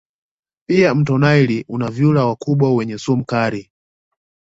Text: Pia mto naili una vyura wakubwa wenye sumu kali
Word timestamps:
Pia 0.65 0.95
mto 0.95 1.17
naili 1.17 1.65
una 1.67 1.91
vyura 1.91 2.25
wakubwa 2.25 2.75
wenye 2.75 2.97
sumu 2.97 3.25
kali 3.25 3.71